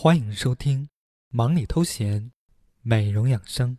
[0.00, 0.84] 欢迎收听
[1.30, 2.22] 《忙里偷闲》，
[2.82, 3.78] 美容养生。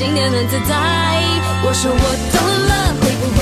[0.00, 0.74] 今天很自在。
[1.62, 1.96] 我说我
[2.32, 3.38] 懂了，会不会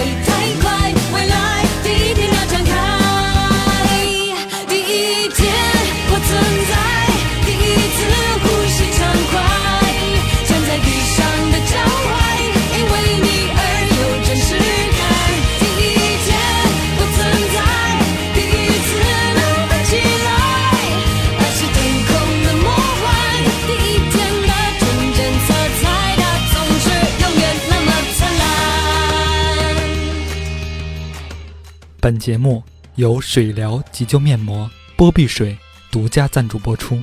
[32.09, 32.65] 本节目
[32.95, 35.59] 由水疗急救面膜波碧水
[35.91, 36.99] 独家赞助播出，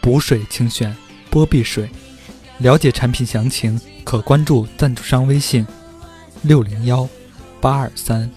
[0.00, 0.96] 补水请选
[1.28, 1.90] 波碧水。
[2.58, 5.66] 了解产品详情，可关注赞助商微信：
[6.42, 7.08] 六零幺
[7.60, 8.30] 八二三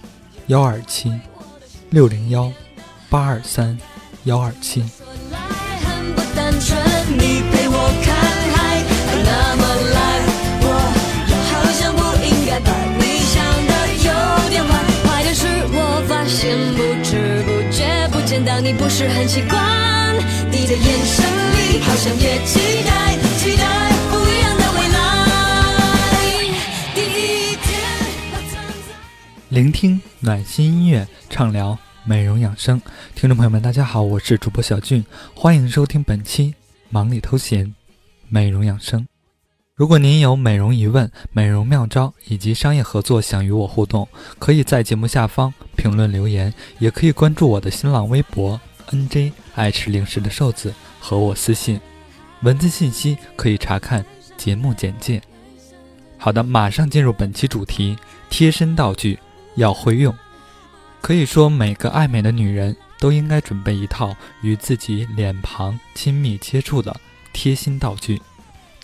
[0.47, 1.13] 幺二七
[1.91, 2.51] 六零幺
[3.11, 3.77] 八二三
[4.23, 4.83] 幺二七。
[18.59, 20.15] 你不是很习惯，
[20.49, 21.23] 你的眼神
[21.53, 24.97] 里好像也期待期待不一样的未来。
[26.95, 27.79] 第一天
[28.33, 28.95] 我存在。
[29.49, 32.81] 聆听暖心音乐，畅聊美容养生。
[33.13, 36.49] 听众朋友们，大家好，我是主播小俊，欢迎收听本期
[36.89, 37.65] 《忙里偷闲》
[38.27, 39.07] 美容养生。
[39.77, 44.07] 如果您有美容疑问、美容妙招以及商业合作想与我互动，
[44.39, 51.79] 可以在节目下方评论留言，也可以关注我的新浪微博 “nj 爱吃零食的瘦子”和我私信，
[52.41, 54.03] 文字信息可以查看
[54.35, 55.21] 节目简介。
[56.17, 57.95] 好的，马上进入本期主题：
[58.31, 59.19] 贴身道具
[59.57, 60.11] 要会用。
[61.01, 66.99] 可以说，每个爱美的女人都应该准备一套与自己脸庞亲密接触的
[67.31, 68.19] 贴心道具。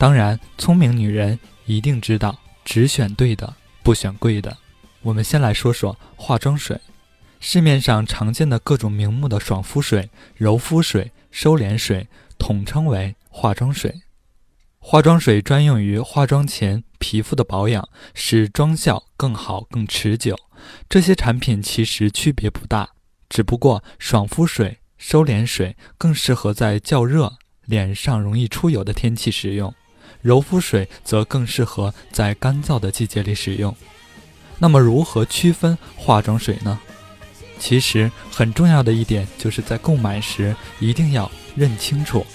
[0.03, 4.57] 当然，聪明女人一定知道，只选对的，不选贵的。
[5.01, 6.77] 我们先来说说化妆水。
[7.39, 14.01] 市面上常见的各种名目的爽肤水、柔肤水、收敛水，统称为化妆水。
[14.77, 20.37] 化妆水专用于化妆前皮肤的保养，使妆效更好、更持久。
[20.89, 22.89] 这些产品其实区别不大，
[23.29, 29.73] 只不过爽肤水、收敛水更适合在较热、脸上容易出油的天气使用，
[30.23, 33.75] 柔肤水则更适合在干燥的季节里使用。
[34.57, 36.79] 那么，如何区分化妆水呢？
[37.59, 42.25] 其实很重要的一点就是在购买时一定要认清楚，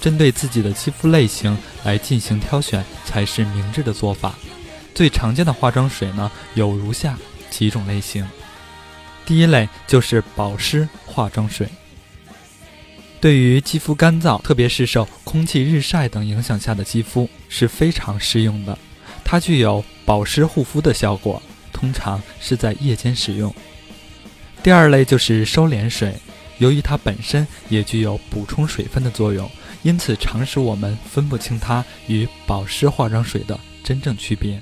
[0.00, 4.34] 针对自己的肌肤类型来进行挑选才是明智的做法。
[4.94, 7.18] 最常见的化妆水呢，有如下
[7.50, 8.26] 几种类型。
[9.26, 11.68] 第一类就是保湿化妆水，
[13.24, 18.78] 对于肌肤干燥，特别是受空气日晒等影响下的肌肤是非常适用的。
[19.24, 21.42] 它具有保湿护肤的效果，
[21.72, 23.50] 通常是在夜间使用。
[24.62, 26.14] 第二类就是收敛水，
[26.58, 29.50] 由于它本身也具有补充水分的作用，
[29.82, 34.60] 因此常使我们分不清它与保湿化妆水的真正区别。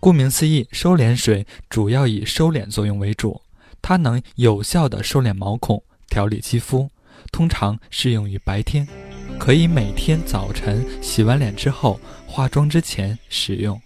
[0.00, 3.40] 顾名思义，收敛水主要以收敛作用为主，
[3.80, 6.90] 它能有效地收敛毛孔，调理肌肤，
[7.32, 8.86] 通常适用于白天，
[9.38, 13.80] 可以每天早晨洗完脸之后，化妆之前使用。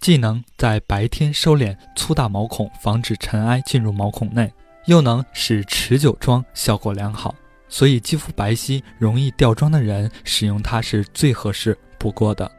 [0.00, 4.52] 既能在白天收敛粗大毛孔，防止尘埃进入毛孔内，
[4.86, 7.34] 又能使持久妆效果良好。
[7.68, 12.50] 所以，肌肤白皙、容易掉妆的人使用它是最合适不过的。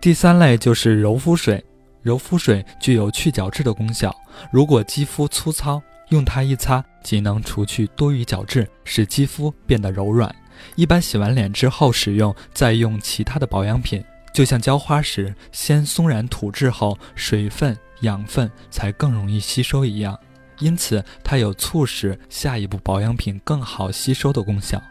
[0.00, 1.62] 第三类就是柔肤水，
[2.02, 4.14] 柔肤水具有去角质的功效。
[4.50, 10.34] 如果肌肤粗糙，用它一擦，即能除去多余角质，使肌肤变得柔软。
[10.74, 20.18] 一般洗完脸之后使用，再用其他的保养品，就像浇花时先松软土质后，水分、养分才更容易吸收一样。
[20.60, 24.82] 因此，它有促使下一步保养品更好吸收的功效。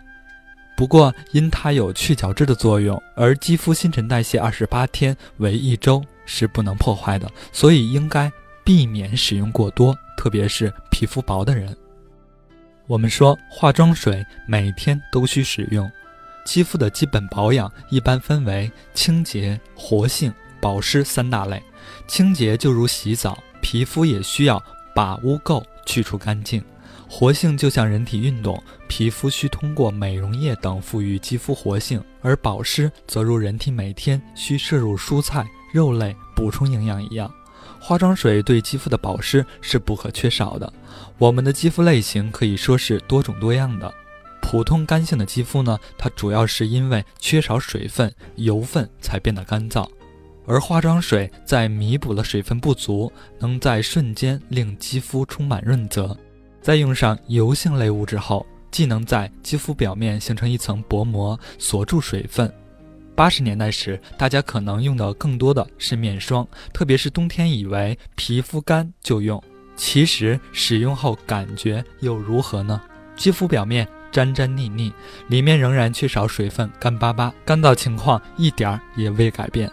[0.77, 8.31] 不过，因它有去角质的作用，而肌肤新陈代谢二十八天为一周是不能破坏的，所以应该
[8.63, 11.75] 避免使用过多，特别是皮肤薄的人。
[12.87, 15.91] 我们说，化妆水每天都需使用。
[16.45, 21.61] 肌肤的基本保养一般分为清洁、活性、保湿三大类。
[22.07, 24.63] 清洁就如洗澡，皮肤也需要。
[24.95, 26.63] 把污垢去除干净，
[27.09, 28.57] 活性就像人体运动，
[28.87, 37.29] 皮肤需通过美容液等赋予肌肤活性；而保湿则如人体每天需摄入蔬菜、肉类补充营养一样，
[37.87, 40.73] 化妆水对肌肤的保湿是不可缺少的。
[41.19, 43.93] 我们的肌肤类型可以说是多种多样的，
[44.41, 49.87] 普通干性的肌肤呢，它主要是因为缺少水分、油分才变得干燥。
[50.47, 56.17] 而化妆水在弥补了水分不足，能在瞬间令肌肤充满润泽。
[56.63, 62.51] 在用上油性类物质后，既能在肌肤表面形成一层薄膜，锁住水分。
[63.15, 69.41] 八十年代时，大家可能用的更多的是面霜，特别是冬天，以为皮肤干就用。
[69.77, 72.81] 其实使用后感觉又如何呢？
[73.15, 74.91] 肌肤表面粘粘腻腻，
[75.27, 79.71] 里面仍然缺少水分，干巴巴，干燥情况一点儿也未改变。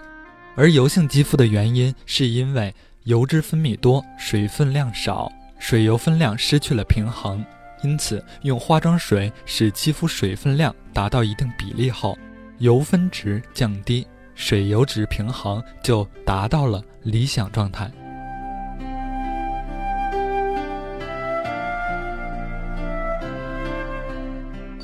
[0.54, 2.72] 而油性肌肤的原因，是因为
[3.04, 7.44] 油脂分泌多，水分量少，水油分量失去了平衡。
[7.82, 12.16] 因此，用化妆水使肌肤水分量达到一定比例后，
[12.62, 14.06] 油分值降低，
[14.36, 17.90] 水油值平衡，就达到了理想状态。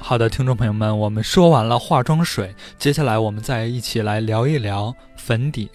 [0.00, 5.70] 好的，听众朋友们，我们说完了化妆水，接下来我们再一起来聊一聊粉底。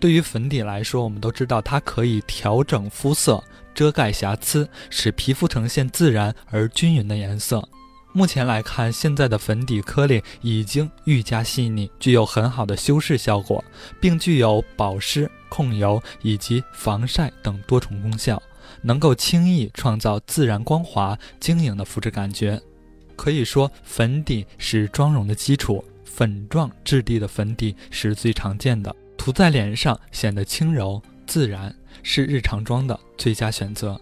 [0.00, 3.44] 对于粉底来说，我们都知道它可以调整肤色、
[3.74, 7.62] 遮盖瑕疵，使皮肤呈现自然而均匀的颜色。
[8.16, 13.62] 目前来看，现在的粉底颗粒已经愈加细腻，具有很好的修饰效果，
[14.00, 18.40] 并具有保湿、控油以及防晒等多重功效，
[18.82, 22.62] 能够轻易创造自然光滑、晶莹的肤质感觉。
[23.16, 25.84] 可以说，粉底是妆容的基础。
[26.04, 31.74] 粉状质地的粉底是最常见的，涂在脸上显得轻柔自然，
[32.04, 34.00] 是日常妆的最佳选择。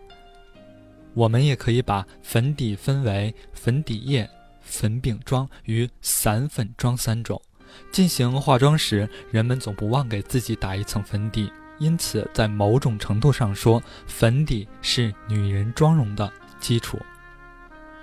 [1.15, 4.29] 我们也可以把粉底分为粉底液、
[4.61, 7.41] 粉饼妆与散粉妆三种。
[7.91, 16.31] 进行化妆时，人们总不忘给自己打一层粉底，因此在某种程度上说，粉底是女人妆容的
[16.61, 16.99] 基础。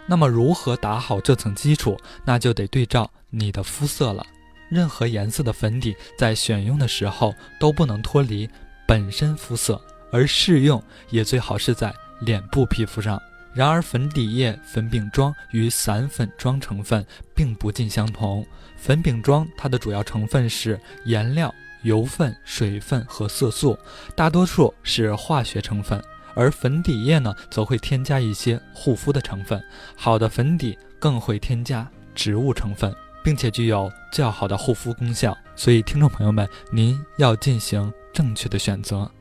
[0.08, 1.96] 那么，如何打好这层基础？
[2.26, 4.26] 那就得对照你的肤色了。
[4.70, 8.50] 任何颜色的粉底在选用的时候都不能脱离
[8.88, 9.80] 本身肤色，
[10.12, 13.22] 而适用也最好是在脸部皮肤上。
[13.52, 18.46] 然而，粉底液、粉饼妆与散粉妆成分并不尽相同。
[18.78, 23.78] 粉饼妆它的主要成分是颜料、油分、水分和色素，
[24.16, 26.02] 大多数是化学成分。
[26.36, 29.62] 而粉底液呢，则会添加一些护肤的成分。
[29.96, 35.36] 好的粉底更会添加植物成分，并且具有较好的护肤功效。
[35.56, 39.12] 所以，听众朋友们，您要进行正确的选择。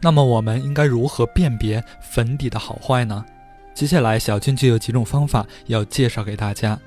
[0.00, 3.24] 那么，我们应该如何辨别粉底的好坏呢？
[3.74, 6.78] 接下来，小俊就有几种方法要介绍给大家。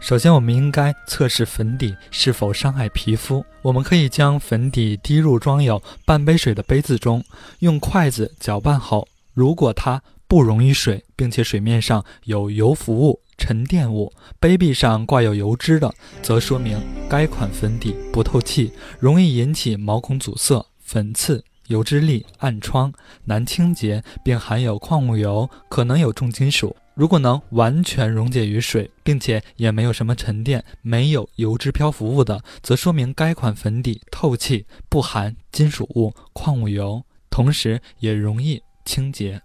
[0.00, 3.44] 首先，我们应该测试粉底是否伤害皮肤。
[3.62, 7.22] 我们可以将粉底滴入装有半杯水的杯子中，
[7.60, 21.44] 用筷子搅拌后，如果它不溶于水，并且水面上有油浮物、沉淀物，杯壁上挂有油脂的，则说明该款粉底不透气，容易引起毛孔阻塞、粉刺。
[21.72, 22.92] 油脂粒、暗疮
[23.24, 26.76] 难清洁，并含有矿物油，可能有重金属。
[26.94, 39.40] 如果能完全溶解于水，并且也没有什么沉淀，没有油脂漂浮物的，则说明该款粉底透气，不含金属物、矿物油，同时也容易清洁。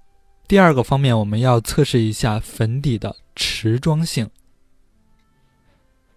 [0.50, 4.30] 第二个方面，我们要测试一下粉底的持妆性。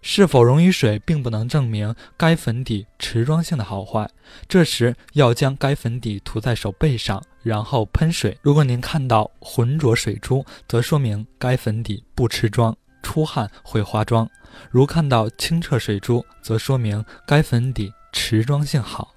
[0.01, 4.09] 是否溶于水，并不能证明该粉底持妆性的好坏。
[4.47, 8.35] 这时要将该粉底涂在手背上，然后喷水。
[8.41, 14.25] 如果您看到浑浊水珠，则说明该粉底不持妆，出汗会花妆；
[14.71, 19.13] 如看到清澈水珠，则说明该粉底持妆性好。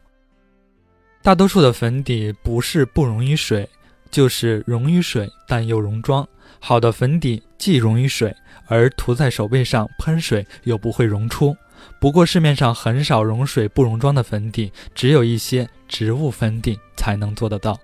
[1.23, 3.67] 大多数的粉底不是不溶于水，
[4.11, 6.29] 就是溶于水但又溶妆。
[6.61, 8.35] 好的粉底既溶于水。
[8.66, 11.56] 而涂在手背上喷水又不会溶出。
[12.00, 17.78] 不过市面上很少溶水不溶妆的粉底，只有一些植物粉底才能做得到。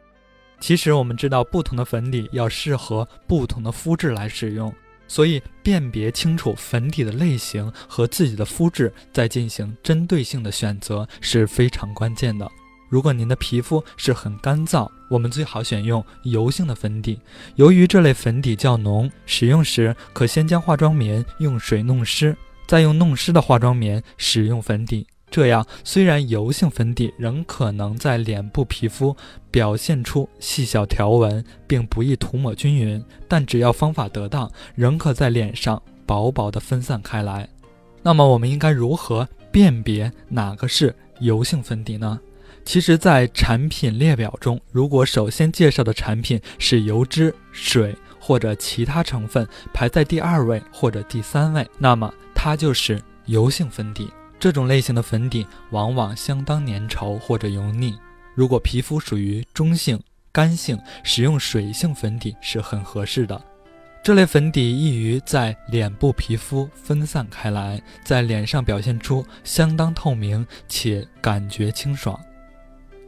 [0.58, 4.72] 其实我们知道，不同的粉底要适合不同的肤质来使用，
[5.08, 12.46] 所以辨别清楚粉底的类型和自己的肤质，再进行针对性的选择是非常关键的。
[12.90, 17.18] 如果您的皮肤是很干燥，我们最好选用油性的粉底。
[17.54, 25.06] 由于这类粉底较浓，使用时可先将化妆棉用水弄湿，再用弄湿的化妆棉使用粉底。
[25.30, 29.16] 这样虽然油性粉底仍可能在脸部皮肤
[29.48, 37.48] 表现出细小条纹，并不易涂抹均匀，但只要方法得当，仍可在脸上薄薄的分散开来。
[38.02, 42.18] 那么我们应该如何辨别哪个是油性粉底呢？
[42.64, 54.10] 其实，在产品列表中，如果首先介绍的产品是油脂、水或者其他成分排在第二位或者第三位，那么它就是油性粉底。
[54.38, 57.98] 这种类型的粉底往往相当粘稠或者油腻。
[58.34, 60.00] 如果皮肤属于中性、
[60.30, 63.38] 干性，使用水性粉底是很合适的。
[64.02, 72.18] 这类粉底易于在脸部皮肤分散开来，在脸上表现出相当透明且感觉清爽。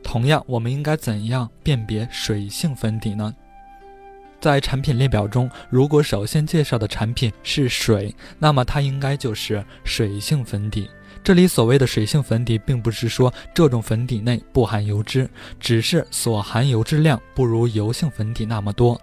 [0.02, 3.34] 同样，我们应该怎样辨别水性粉底呢？
[4.40, 10.90] 在产品列表中，如果首先介绍的产品是水，那么它应该就是水性粉底。
[11.22, 15.30] 这里所谓的水性粉底，并不是说这种粉底内不含油脂，
[15.60, 19.00] 只是所含油脂量不如油性粉底那么多。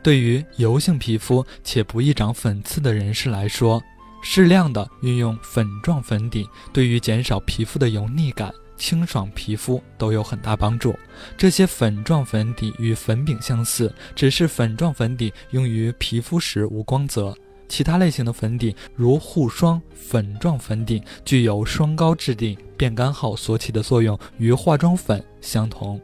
[0.00, 3.82] 对于油性皮肤且不易长粉刺的人士来说，
[4.22, 8.54] 适量的运用粉状粉底，对于减少皮肤的油腻感。
[8.78, 10.96] 清爽皮肤都有很大帮助。
[11.36, 17.36] 这些粉状粉底与粉饼相似，只是粉状粉底用于皮肤时无光泽。
[17.68, 26.00] 其他类型的粉底，如护霜粉状粉底，具有霜膏质地，变干后所起的作用与化妆粉相同。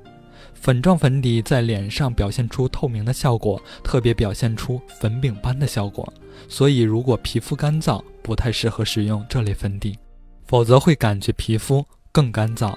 [0.53, 6.11] 粉状粉底在脸上表现出透明的效果，特别表现出粉饼般的效果。
[6.49, 9.99] 所以，如果皮肤干燥，不太适合使用这类粉底，
[10.47, 11.85] 否则会感觉皮肤。
[12.15, 12.73] 更干燥，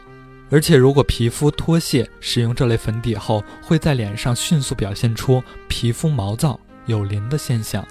[0.50, 7.88] 而且如果皮肤脱屑，使用这类粉底后，会在脸上迅速表现出皮肤毛躁、有鳞的现象。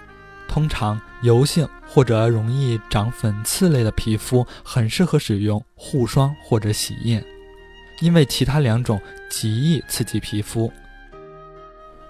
[0.49, 7.25] 通常油性或者容易长粉刺类的皮肤，很适合使用护霜或者洗液，
[8.01, 9.01] 因为其他两种
[9.31, 10.73] 极易刺激皮肤。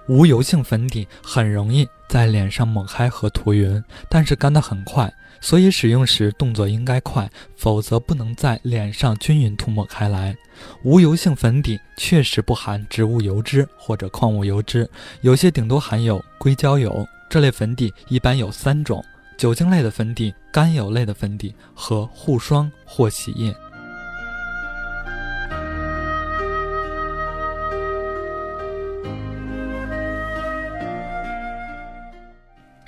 [0.07, 5.13] 无油性粉底很容易在脸上抹开和涂匀，但是干得很快。
[5.47, 10.35] 所以使用时动作应该快，否则不能在脸上均匀涂抹开来。
[10.83, 14.89] 无油性粉底确实不含植物油脂或者矿物油脂，
[15.21, 17.07] 有些顶多含有硅胶油。
[17.29, 19.01] 这类粉底一般有三种：
[19.37, 23.55] 酒精类的粉底、甘油类的粉底和护霜或洗液。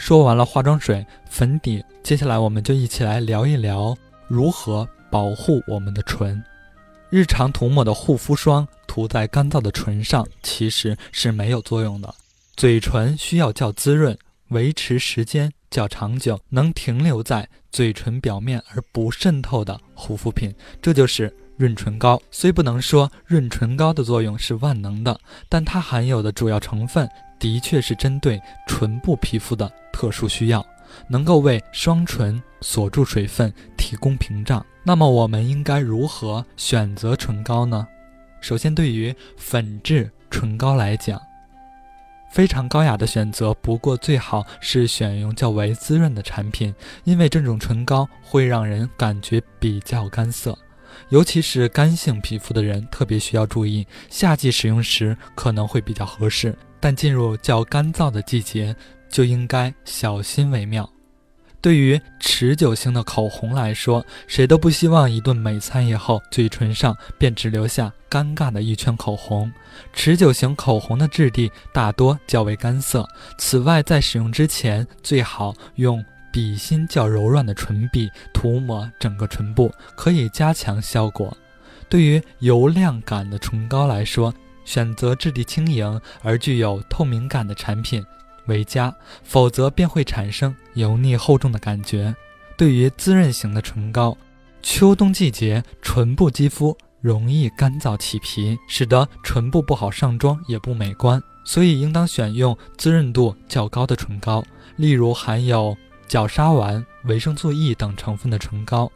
[0.09, 3.95] 说完了化妆水、粉底，接下来我们就一起来聊一聊
[4.27, 6.43] 如何保护我们的唇。
[7.11, 12.11] 日常涂抹的护肤霜涂在干燥的唇上其实是没有作用的。
[12.55, 20.51] 嘴唇需要较滋润、维持时间较长久、能停留在嘴唇表面而不渗透的护肤品，
[20.81, 22.19] 这就是润唇膏。
[22.31, 27.07] 虽不能说润唇膏的作用是万能的，但它含有的主要成分。
[27.39, 30.65] 的确是针对唇部皮肤的特殊需要，
[31.07, 34.63] 能够为双唇锁住水分，提供屏障。
[34.83, 37.87] 那么我们应该如何选择唇膏呢？
[38.41, 41.21] 首先，对于粉质唇膏来讲，
[42.31, 43.53] 非常高雅的选择。
[43.55, 50.57] 不过最好是选用较为滋润的产品，因为这种唇膏会让人感觉比较干涩，
[51.09, 56.57] 尤其是干性皮肤的人特别需要注意，夏季使用时可能会比较合适。
[56.79, 58.75] 但进入较干燥的季节，
[59.09, 60.89] 就应该小心为妙。
[61.61, 69.51] 对于持久型的口红来说，谁都不希望一顿美餐以后，嘴唇上便只留下尴尬的一圈口红。
[69.91, 73.05] 持久型口红的质地大多较为干涩。
[73.37, 81.35] 此外，在使用之前，最好用笔芯较柔软的唇笔涂抹整个唇部，可以加强效果。
[81.89, 84.33] 对于油亮感的唇膏来说，
[84.65, 88.05] 选择质地轻盈而具有透明感的产品
[88.45, 92.15] 为佳，否则便会产生油腻厚重的感觉。
[92.57, 94.17] 对于滋润型的唇膏，
[94.61, 104.43] 秋冬季节唇部肌肤容易干燥起皮，使得唇部不好上妆也不美观，所以应当选用滋润度较高的唇膏，
[104.75, 108.91] 例如含有角鲨烷、维生素 E 等成分的唇膏。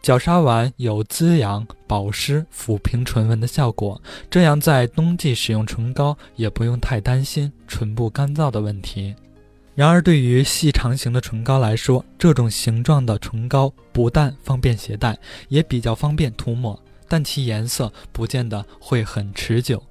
[0.00, 4.00] 角鲨烷有滋养、保湿、抚平唇纹的效果，
[4.30, 9.14] 这样在冬季使用唇膏也不用太担心唇部干燥的问题。
[9.74, 15.16] 然而，对于细长型的唇膏来说，这种形状的唇膏不但方便携带，
[15.48, 19.82] 也比较方便涂抹，但其颜色不见得会很持久，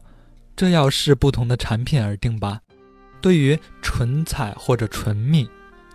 [0.56, 2.60] 这要视不同的产品而定吧。
[3.22, 5.48] 对于唇彩或者唇蜜。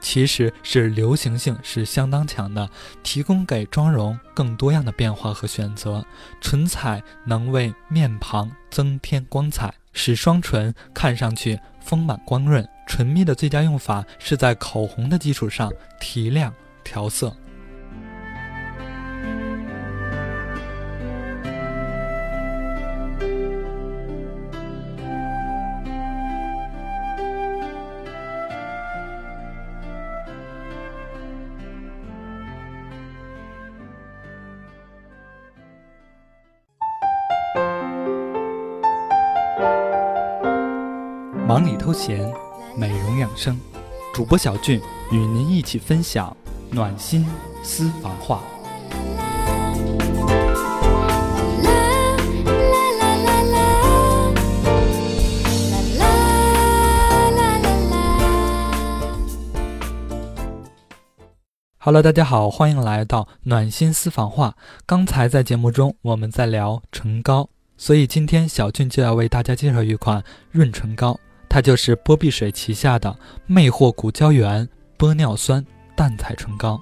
[0.03, 2.69] 其实是流行性是相当强的，
[3.03, 6.05] 提供给妆容更多样的变化和选择。
[6.41, 12.69] 唇彩能为面庞增添光彩，使双唇看上去丰满光润。
[12.87, 16.53] 唇蜜的最佳用法是在口红的基础上提亮
[16.85, 17.35] 调色。
[41.53, 42.19] 忙里偷闲，
[42.75, 43.61] 美容养生，
[44.15, 44.81] 主播小俊
[45.11, 46.35] 与您一起分享
[46.71, 47.27] 暖心
[47.63, 48.41] 私房话。
[61.77, 64.57] Hello，大家好，欢迎来到暖心私房话。
[64.87, 71.21] 刚才在节目中我们在聊唇膏，所以今天小俊就要为大家介绍一款润唇膏。
[71.53, 73.15] 它就是波碧水旗下的
[73.47, 74.67] 魅惑骨胶原
[74.97, 75.63] 玻尿酸
[75.95, 76.81] 淡彩唇膏。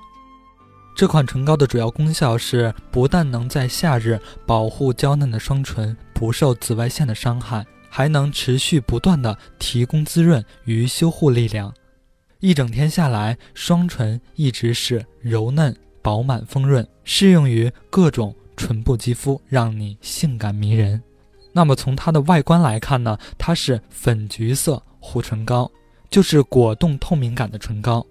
[0.94, 11.74] 这款唇膏的主要功效是，不但能在夏日保护娇嫩的双唇不受紫外线的伤害，还能持续不断的提供滋润与修护力量。
[12.38, 21.02] 一整天下来，双唇一直是柔嫩、饱满、丰润，适用于各种唇部肌肤，让你性感迷人。
[21.52, 25.70] 那么从它的外观来看呢，它是粉橘色护唇膏，
[26.08, 28.06] 就是果冻透明感的唇膏。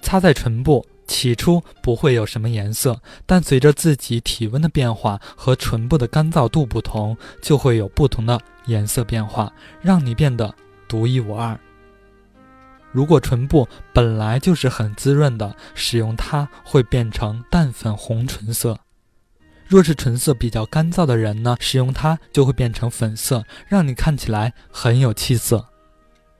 [0.00, 10.54] 擦在唇部，起初不会有什么颜色，但随着自己体温的变化和唇部的干燥度不同，就会有不同的颜色变化，让你变得
[10.88, 11.58] 独一无二。
[12.92, 18.78] 如果唇部本来就是很滋润的，使用它会变成淡粉红唇色。
[19.68, 25.66] 若是唇色比较干燥的人呢，使用它就会变成粉色，让你看起来很有气色。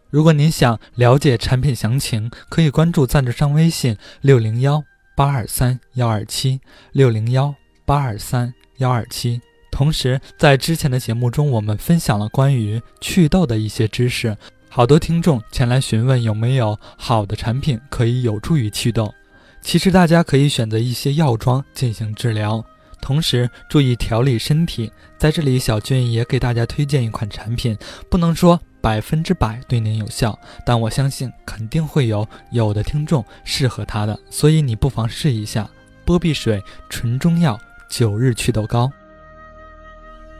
[0.08, 4.82] 如果您想了解产品详情，可以关注赞助商微信六零幺
[5.16, 6.60] 八二三幺二七
[6.92, 7.52] 六零幺
[7.84, 9.40] 八二三幺二七。
[9.72, 14.34] 同时，在之前的节目中，我们分享了关于祛痘的一些知识，
[14.70, 19.12] 好多听众前来询问有没有好的产品可以有助于祛痘。
[19.60, 22.64] 其实大家可以选择一些药妆进行治疗。
[23.06, 27.78] 同时注意调理身体，在这里小俊也给大家推荐一款产品，
[28.10, 35.70] 不能说百分之百对您有效，但我相信肯定会有有的听众适合它的，所以你不妨试一下
[36.04, 37.56] 波碧水纯中药
[37.88, 38.90] 九日祛痘膏。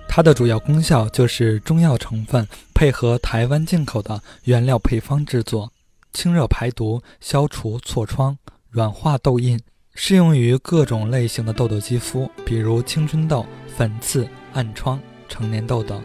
[0.08, 5.72] 它的主要功效就是中药成分配合台湾进口的原料配方制作，
[6.12, 8.36] 清热排毒，消除痤疮，
[8.70, 9.56] 软化痘印。
[9.98, 16.00] 适用于各种类型的痘痘肌肤，比如青春痘、粉刺、暗疮、成年痘等。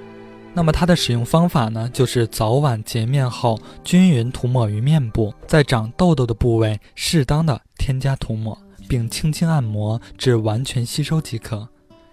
[0.54, 1.90] 那么它的使用方法呢？
[1.94, 11.68] 就是早晚洁面后均匀涂抹于面部，在长痘痘的部位适当的添加涂抹，并轻轻按摩至完全吸收即可。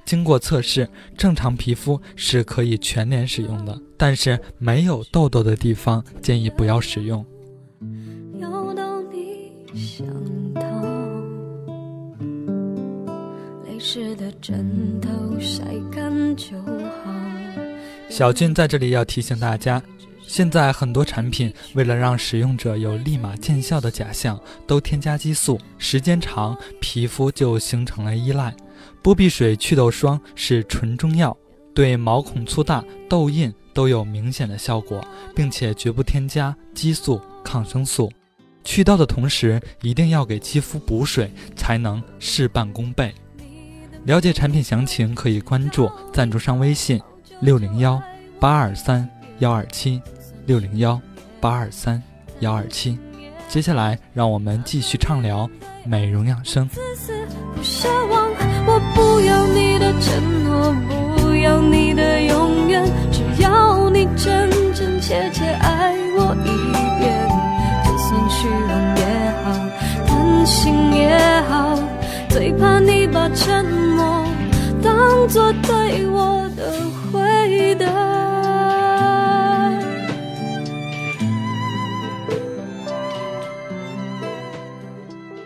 [0.04, 7.24] 经过测试，正常皮肤是可以全脸使用的，但是没有痘痘的地方建议不要使用。
[14.16, 17.14] 的枕头晒干就好。
[18.08, 19.80] 小俊在这里要提醒大家，
[20.26, 28.52] 现在很多产品为了让使用者有立马见效的假象，都添加激素，时间长皮肤就形成了依赖。
[29.00, 31.36] 波碧水祛痘霜是纯中药，
[31.72, 35.00] 对毛孔粗大、痘印都有明显的效果，
[35.36, 38.10] 并且绝不添加激素、抗生素。
[38.64, 43.14] 祛痘的同时，一定要给肌肤补水，才能事半功倍。
[44.08, 46.98] 了解产品详情，可以关注赞助商微信：
[47.40, 48.00] 六零幺
[48.40, 49.06] 八二三
[49.40, 50.00] 幺二七
[50.46, 50.98] 六零幺
[51.42, 52.02] 八二三
[52.40, 52.98] 幺二七。
[53.50, 55.46] 接下来，让我们继续畅聊
[55.84, 56.66] 美容养生。
[56.68, 56.80] 不
[57.62, 58.30] 奢望，
[58.66, 60.74] 我不要你的承诺，
[61.18, 66.48] 不要你的永远，只要你真真切切爱我一
[66.98, 67.28] 遍。
[67.84, 69.04] 就算虚荣也
[69.44, 69.52] 好，
[70.06, 71.67] 贪心也好，
[73.34, 74.26] 沉默
[74.82, 76.72] 当作对我的
[77.12, 77.86] 回答。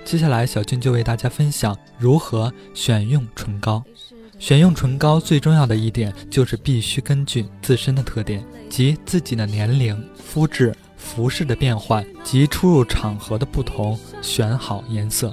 [0.04, 3.82] 接下来，小俊就为大家分享如何选用唇膏。
[4.38, 15.32] 选用唇膏最重要的一点就是必须根据自身的特点及自己的年龄、肤质、服饰的变换及出入场合的不同，选好颜色。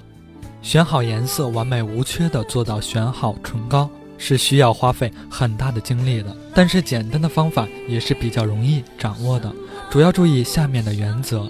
[0.61, 6.35] 选好颜色，完美无缺的做到选好唇膏，是需要花费很大的精力的。
[6.53, 9.51] 但是简单的方法也是比较容易掌握的，
[9.89, 11.49] 主要注意下面的原则。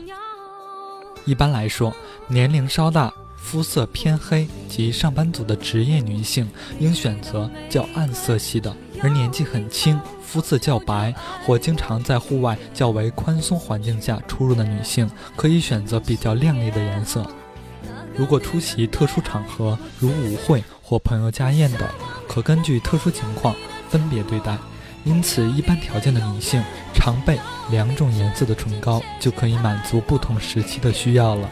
[1.25, 1.93] 一般来说，
[2.27, 6.47] 年龄稍大、肤色偏黑及上班族的职业女性
[6.79, 11.13] 应选择较暗色系的；而年纪很轻、肤色较白
[11.45, 17.25] 或经常在户外较为宽松环境下出入的女性，可以选择比较亮丽的颜色。
[18.19, 21.87] 如果出席特殊场合，如舞会或朋友家宴等，
[22.27, 23.55] 可根据特殊情况
[23.87, 24.57] 分别对待。
[25.05, 26.61] 因此，一般条件的女性
[26.93, 27.39] 常备
[27.71, 31.49] 两种颜色的唇膏就可以满足不同时期的需要了。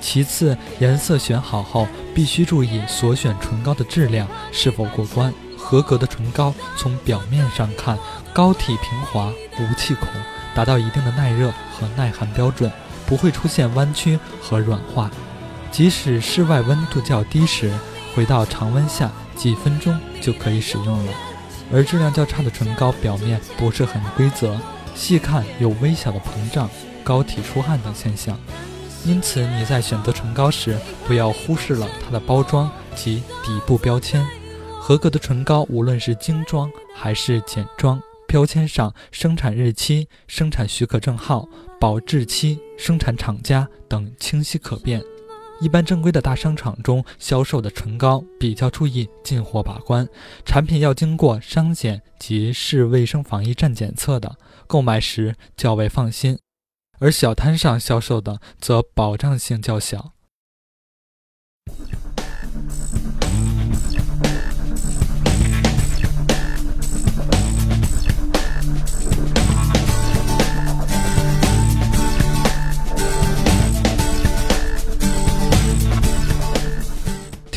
[0.00, 5.32] 其次，颜色选好后，必须注意所选唇膏的质量是否过关。
[5.56, 7.96] 合格的唇膏从表面上看，
[8.32, 10.08] 膏体平滑无气孔，
[10.52, 12.68] 达到一定的耐热和耐寒标准，
[13.06, 15.08] 不会出现弯曲和软化。
[15.72, 17.72] 即使室外温度较低时，
[18.14, 21.12] 回到常温下几分钟就可以使用了。
[21.72, 24.60] 而质量较差的唇膏表面不是很规则，
[24.94, 26.68] 细看有微小的膨胀、
[27.02, 28.38] 膏体出汗等现象。
[29.06, 34.24] 因此你在选择唇膏时，不要忽视了它的包装及底部标签。
[34.78, 41.48] 合格的唇膏，无论是精装还是简装，标签上生产日期、生产许可证号、
[41.80, 45.02] 保质期、生产厂家等清晰可辨。
[45.62, 50.08] 一般正规的大商场中销售的唇膏比较注意进货把关，
[50.44, 56.34] 产品要经过商检及市卫生防疫站检测的，购买时较为放心；
[56.98, 60.14] 而小摊上销售的则保障性较小。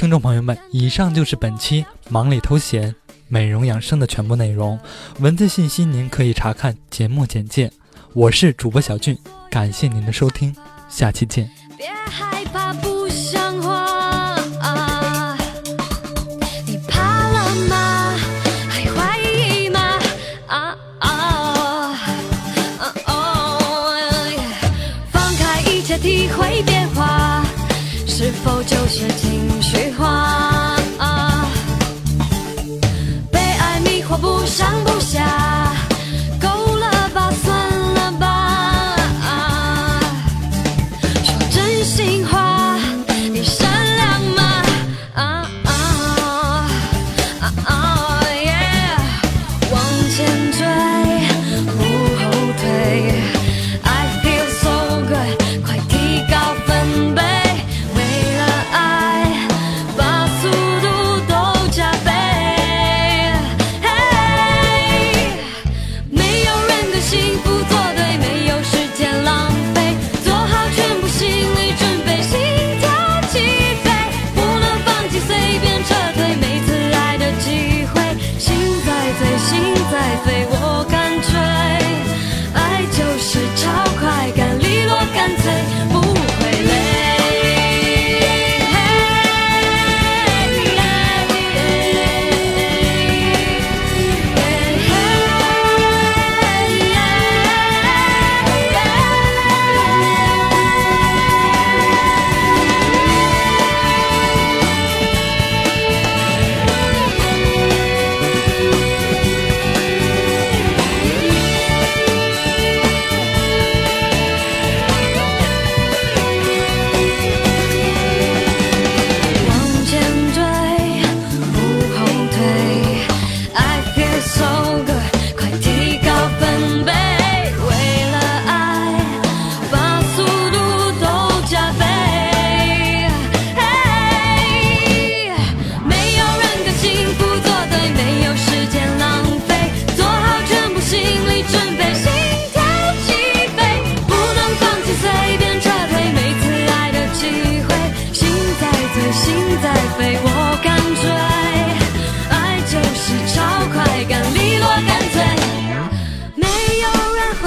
[0.06, 2.94] 听众朋友们，以上就是本期忙里偷闲、
[3.28, 4.80] 美容养生的全部内容。
[5.20, 7.72] 文字信息您可以查看节目简介。
[8.14, 9.18] 我是主播小俊，
[9.50, 10.56] 感谢您的收听，
[10.88, 11.50] 下期见。
[11.76, 12.65] 别害怕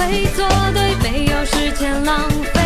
[0.09, 0.43] 谁做
[0.73, 2.58] 对，没有时间浪费。